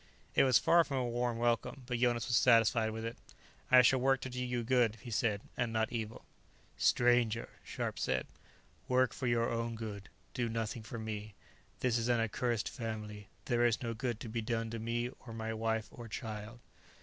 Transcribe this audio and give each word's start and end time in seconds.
It 0.33 0.43
was 0.45 0.57
far 0.57 0.83
from 0.83 0.97
a 0.97 1.05
warm 1.05 1.37
welcome, 1.37 1.83
but 1.85 1.99
Jonas 1.99 2.27
was 2.27 2.35
satisfied 2.35 2.89
with 2.89 3.05
it. 3.05 3.17
"I 3.69 3.83
shall 3.83 3.99
work 3.99 4.19
to 4.21 4.31
do 4.31 4.43
you 4.43 4.63
good," 4.63 4.95
he 4.99 5.11
said, 5.11 5.41
"and 5.55 5.71
not 5.71 5.91
evil." 5.91 6.25
"Stranger," 6.75 7.49
Scharpe 7.63 7.99
said, 7.99 8.25
"work 8.87 9.13
for 9.13 9.27
your 9.27 9.51
own 9.51 9.75
good; 9.75 10.09
do 10.33 10.49
nothing 10.49 10.81
for 10.81 10.97
me. 10.97 11.35
This 11.81 11.99
is 11.99 12.09
an 12.09 12.19
accursed 12.19 12.67
family; 12.67 13.27
there 13.45 13.63
is 13.63 13.83
no 13.83 13.93
good 13.93 14.19
to 14.21 14.27
be 14.27 14.41
done 14.41 14.71
to 14.71 14.79
me, 14.79 15.11
or 15.27 15.33
my 15.35 15.53
wife 15.53 15.87
or 15.91 16.07
child." 16.07 16.61